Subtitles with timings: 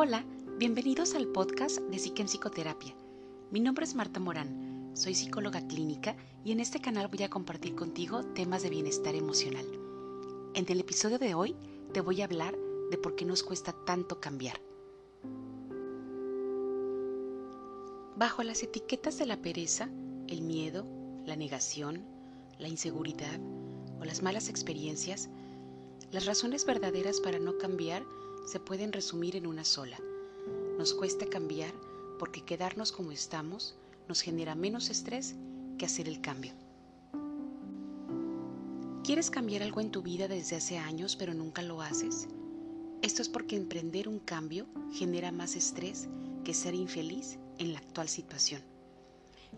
[0.00, 0.24] Hola,
[0.58, 2.94] bienvenidos al podcast de Psique en Psicoterapia.
[3.50, 6.14] Mi nombre es Marta Morán, soy psicóloga clínica
[6.44, 9.66] y en este canal voy a compartir contigo temas de bienestar emocional.
[10.54, 11.56] En el episodio de hoy
[11.92, 12.56] te voy a hablar
[12.92, 14.60] de por qué nos cuesta tanto cambiar.
[18.14, 19.90] Bajo las etiquetas de la pereza,
[20.28, 20.86] el miedo,
[21.26, 22.04] la negación,
[22.60, 23.40] la inseguridad
[24.00, 25.28] o las malas experiencias,
[26.12, 28.04] las razones verdaderas para no cambiar
[28.48, 29.98] se pueden resumir en una sola.
[30.78, 31.74] Nos cuesta cambiar
[32.18, 33.76] porque quedarnos como estamos
[34.08, 35.34] nos genera menos estrés
[35.76, 36.54] que hacer el cambio.
[39.04, 42.26] ¿Quieres cambiar algo en tu vida desde hace años pero nunca lo haces?
[43.02, 46.08] Esto es porque emprender un cambio genera más estrés
[46.42, 48.62] que ser infeliz en la actual situación.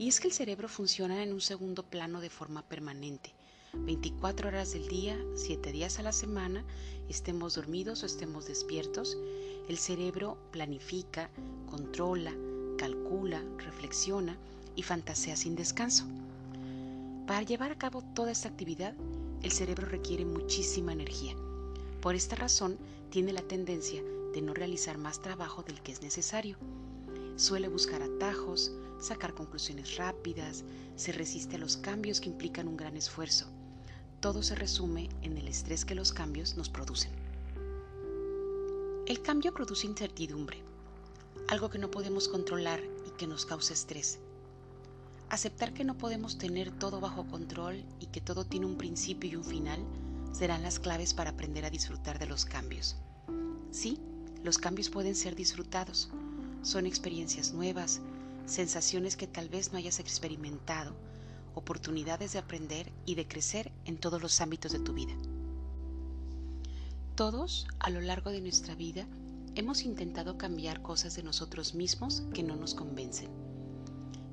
[0.00, 3.34] Y es que el cerebro funciona en un segundo plano de forma permanente
[3.72, 6.64] 24 horas del día, 7 días a la semana,
[7.08, 9.16] estemos dormidos o estemos despiertos,
[9.68, 11.30] el cerebro planifica,
[11.70, 12.34] controla,
[12.78, 14.36] calcula, reflexiona
[14.74, 16.04] y fantasea sin descanso.
[17.26, 18.94] Para llevar a cabo toda esta actividad,
[19.42, 21.36] el cerebro requiere muchísima energía.
[22.00, 22.76] Por esta razón,
[23.10, 24.02] tiene la tendencia
[24.34, 26.56] de no realizar más trabajo del que es necesario.
[27.36, 30.64] Suele buscar atajos, sacar conclusiones rápidas,
[30.96, 33.46] se resiste a los cambios que implican un gran esfuerzo
[34.20, 37.10] todo se resume en el estrés que los cambios nos producen.
[39.06, 40.62] El cambio produce incertidumbre,
[41.48, 44.18] algo que no podemos controlar y que nos causa estrés.
[45.30, 49.36] Aceptar que no podemos tener todo bajo control y que todo tiene un principio y
[49.36, 49.80] un final
[50.32, 52.96] serán las claves para aprender a disfrutar de los cambios.
[53.70, 53.98] Sí,
[54.44, 56.10] los cambios pueden ser disfrutados.
[56.62, 58.00] Son experiencias nuevas,
[58.46, 60.94] sensaciones que tal vez no hayas experimentado,
[61.60, 65.14] oportunidades de aprender y de crecer en todos los ámbitos de tu vida.
[67.14, 69.06] Todos, a lo largo de nuestra vida,
[69.54, 73.30] hemos intentado cambiar cosas de nosotros mismos que no nos convencen.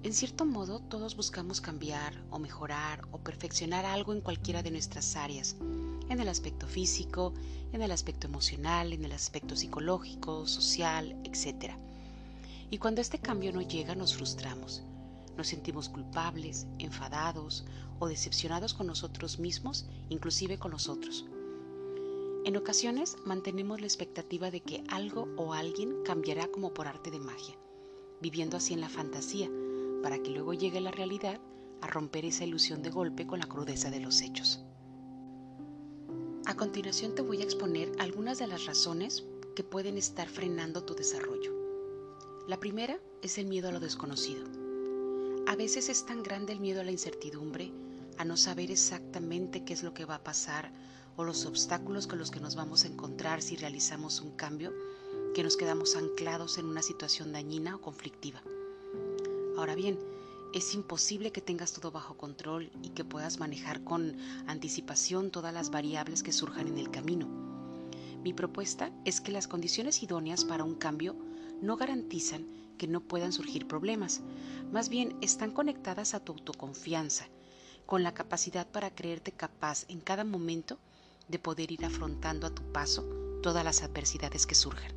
[0.03, 5.15] En cierto modo, todos buscamos cambiar o mejorar o perfeccionar algo en cualquiera de nuestras
[5.17, 5.57] áreas,
[6.09, 7.33] en el aspecto físico,
[7.73, 11.73] en el aspecto emocional, en el aspecto psicológico, social, etc.
[12.71, 14.83] Y cuando este cambio no llega, nos frustramos
[15.37, 17.65] nos sentimos culpables, enfadados
[17.99, 21.25] o decepcionados con nosotros mismos, inclusive con los otros.
[22.43, 27.19] En ocasiones mantenemos la expectativa de que algo o alguien cambiará como por arte de
[27.19, 27.55] magia,
[28.21, 29.49] viviendo así en la fantasía,
[30.01, 31.39] para que luego llegue la realidad
[31.81, 34.63] a romper esa ilusión de golpe con la crudeza de los hechos.
[36.45, 40.95] A continuación te voy a exponer algunas de las razones que pueden estar frenando tu
[40.95, 41.53] desarrollo.
[42.47, 44.66] La primera es el miedo a lo desconocido.
[45.47, 47.71] A veces es tan grande el miedo a la incertidumbre,
[48.17, 50.73] a no saber exactamente qué es lo que va a pasar
[51.15, 54.73] o los obstáculos con los que nos vamos a encontrar si realizamos un cambio,
[55.33, 58.43] que nos quedamos anclados en una situación dañina o conflictiva.
[59.57, 59.97] Ahora bien,
[60.53, 65.71] es imposible que tengas todo bajo control y que puedas manejar con anticipación todas las
[65.71, 67.25] variables que surjan en el camino.
[68.21, 71.15] Mi propuesta es que las condiciones idóneas para un cambio
[71.61, 72.45] no garantizan
[72.77, 74.21] que no puedan surgir problemas,
[74.71, 77.27] más bien están conectadas a tu autoconfianza,
[77.85, 80.77] con la capacidad para creerte capaz en cada momento
[81.27, 83.03] de poder ir afrontando a tu paso
[83.41, 84.91] todas las adversidades que surjan.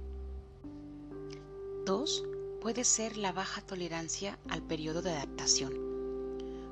[1.87, 2.25] 2.
[2.61, 5.73] Puede ser la baja tolerancia al periodo de adaptación.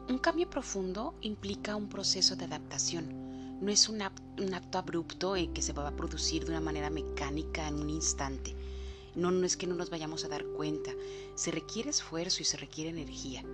[0.08, 3.60] Un cambio profundo implica un proceso de adaptación.
[3.60, 7.66] No es un, acto abrupto en que se va a producir de una manera mecánica
[7.66, 8.54] en un instante
[9.18, 10.92] no, no es que no nos vayamos a dar cuenta,
[11.34, 13.44] se requiere esfuerzo y se requiere energía.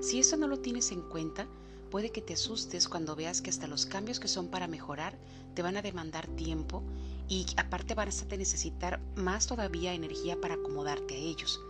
[0.00, 1.48] Si eso no lo tienes en cuenta,
[1.90, 5.18] puede que te asustes cuando veas que hasta los cambios que son para mejorar
[5.54, 6.82] te van a demandar tiempo
[7.28, 11.60] y aparte vas a necesitar más todavía energía para acomodarte a ellos.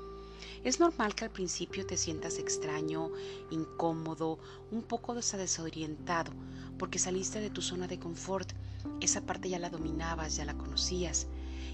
[0.62, 3.10] Es normal que al principio te sientas extraño,
[3.50, 4.38] incómodo,
[4.70, 6.32] un poco desorientado,
[6.78, 8.52] porque saliste de tu zona de confort.
[9.00, 11.28] Esa parte ya la dominabas, ya la conocías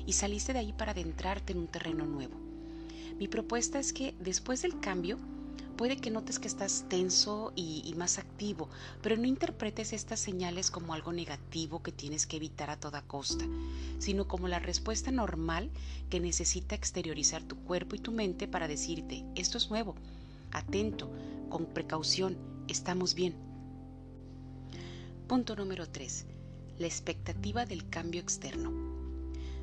[0.06, 2.34] y saliste de ahí para adentrarte en un terreno nuevo.
[3.18, 5.18] Mi propuesta es que después del cambio,
[5.76, 8.68] puede que notes que estás tenso y, más activo,
[9.02, 13.44] pero no interpretes estas señales como algo negativo que tienes que evitar a toda costa,
[13.98, 15.70] sino como la respuesta normal
[16.10, 19.94] que necesita exteriorizar tu cuerpo y tu mente para decirte, esto es nuevo,
[20.52, 21.10] atento,
[21.48, 22.36] con precaución,
[22.68, 23.34] estamos bien.
[25.26, 26.26] Punto número 3.
[26.78, 28.91] La expectativa del cambio externo.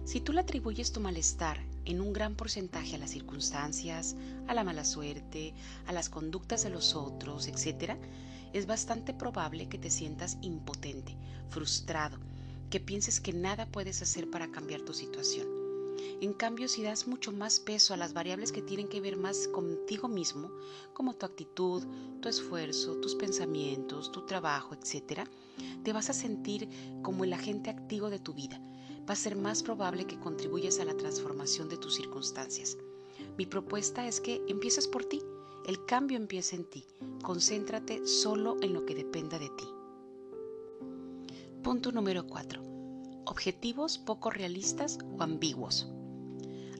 [0.09, 4.15] Si tú le atribuyes tu malestar en un gran porcentaje a las circunstancias,
[4.47, 5.53] a la mala suerte,
[5.85, 7.93] a las conductas de los otros, etc.,
[8.51, 11.15] es bastante probable que te sientas impotente,
[11.49, 12.17] frustrado,
[12.71, 15.47] que pienses que nada puedes hacer para cambiar tu situación.
[16.21, 19.47] En cambio, si das mucho más peso a las variables que tienen que ver más
[19.49, 20.49] contigo mismo,
[20.91, 21.83] como tu actitud,
[22.19, 25.29] tu esfuerzo, tus pensamientos, tu trabajo, etc.,
[25.83, 26.67] te vas a sentir
[27.03, 28.59] como el agente activo de tu vida.
[29.07, 32.77] Va a ser más probable que contribuyas a la transformación de tus circunstancias.
[33.37, 35.21] Mi propuesta es que empieces por ti.
[35.65, 36.85] El cambio empieza en ti.
[37.23, 39.65] Concéntrate solo en lo que dependa de ti.
[41.63, 42.61] Punto número 4.
[43.25, 45.87] Objetivos poco realistas o ambiguos.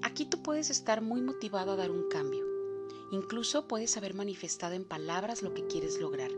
[0.01, 2.45] Aquí tú puedes estar muy motivado a dar un cambio.
[3.12, 6.31] Incluso puedes haber manifestado en palabras lo que quieres lograr.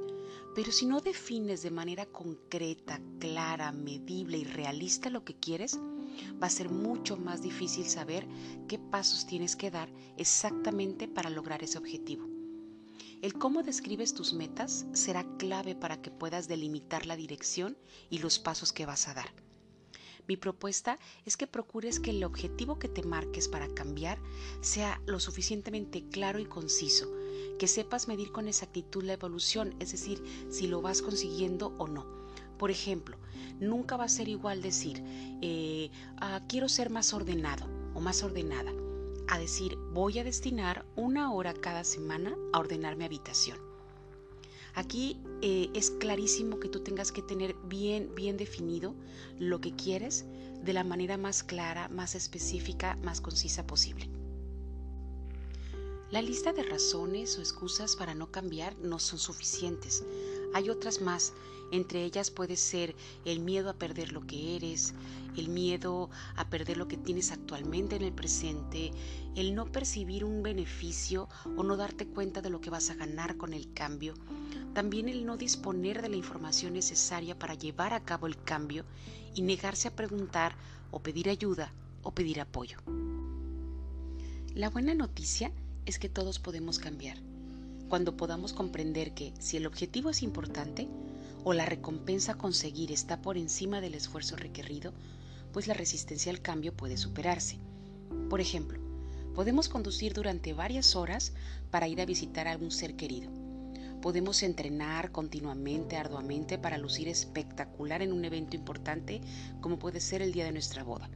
[0.53, 5.79] Pero si no defines de manera concreta, clara, medible y realista lo que quieres,
[6.41, 8.27] va a ser mucho más difícil saber
[8.67, 12.27] qué pasos tienes que dar exactamente para lograr ese objetivo.
[13.21, 17.77] El cómo describes tus metas será clave para que puedas delimitar la dirección
[18.09, 19.31] y los pasos que vas a dar.
[20.27, 24.19] Mi propuesta es que procures que el objetivo que te marques para cambiar
[24.61, 27.11] sea lo suficientemente claro y conciso,
[27.59, 32.05] que sepas medir con exactitud la evolución, es decir, si lo vas consiguiendo o no.
[32.57, 33.17] Por ejemplo,
[33.59, 35.03] nunca va a ser igual decir,
[35.41, 38.71] eh, ah, quiero ser más ordenado o más ordenada,
[39.27, 43.57] a decir, voy a destinar una hora cada semana a ordenar mi habitación.
[44.73, 48.95] Aquí eh, es clarísimo que tú tengas que tener bien, bien definido
[49.37, 50.25] lo que quieres
[50.63, 54.20] de la manera más clara, más específica, más concisa posible.
[56.11, 60.03] La lista de razones o excusas para no cambiar no son suficientes.
[60.53, 61.31] Hay otras más.
[61.71, 64.93] Entre ellas puede ser el miedo a perder lo que eres,
[65.37, 68.91] el miedo a perder lo que tienes actualmente en el presente,
[69.37, 73.37] el no percibir un beneficio o no darte cuenta de lo que vas a ganar
[73.37, 74.15] con el cambio,
[74.73, 78.83] también el no disponer de la información necesaria para llevar a cabo el cambio
[79.33, 80.57] y negarse a preguntar
[80.91, 81.71] o pedir ayuda
[82.03, 82.79] o pedir apoyo.
[84.53, 85.53] La buena noticia
[85.85, 87.17] es que todos podemos cambiar
[87.91, 90.87] cuando podamos comprender que si el objetivo es importante
[91.43, 94.93] o la recompensa a conseguir está por encima del esfuerzo requerido,
[95.51, 97.57] pues la resistencia al cambio puede superarse.
[98.29, 98.79] Por ejemplo,
[99.35, 101.33] podemos conducir durante varias horas
[101.69, 103.29] para ir a visitar a algún ser querido.
[104.01, 109.19] Podemos entrenar continuamente, arduamente, para lucir espectacular en un evento importante
[109.59, 111.09] como puede ser el día de nuestra boda.